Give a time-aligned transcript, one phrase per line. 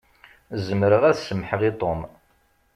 [0.65, 2.01] Zemreɣ ad semmḥeɣ i Tom.